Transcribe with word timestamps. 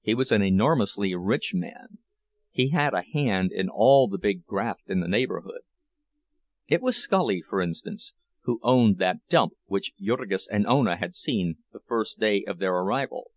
He 0.00 0.14
was 0.14 0.32
an 0.32 0.40
enormously 0.40 1.14
rich 1.14 1.52
man—he 1.54 2.70
had 2.70 2.94
a 2.94 3.02
hand 3.02 3.52
in 3.52 3.68
all 3.68 4.08
the 4.08 4.16
big 4.16 4.46
graft 4.46 4.88
in 4.88 5.00
the 5.00 5.06
neighborhood. 5.06 5.60
It 6.66 6.80
was 6.80 6.96
Scully, 6.96 7.42
for 7.42 7.60
instance, 7.60 8.14
who 8.44 8.58
owned 8.62 8.96
that 9.00 9.28
dump 9.28 9.52
which 9.66 9.92
Jurgis 9.98 10.48
and 10.48 10.66
Ona 10.66 10.96
had 10.96 11.14
seen 11.14 11.56
the 11.74 11.80
first 11.80 12.18
day 12.18 12.42
of 12.46 12.58
their 12.58 12.72
arrival. 12.72 13.32